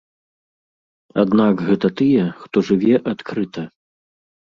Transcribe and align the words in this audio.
Аднак 1.25 1.55
гэта 1.69 1.87
тыя, 2.03 2.25
хто 2.43 2.57
жыве 2.73 2.93
адкрыта. 3.15 3.61